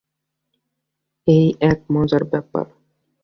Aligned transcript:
এই 1.27 1.45
এক 1.61 1.79
মজার 1.93 2.23
ব্যাপার! 2.31 2.65